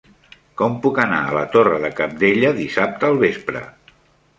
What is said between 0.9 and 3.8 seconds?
anar a la Torre de Cabdella dissabte al vespre?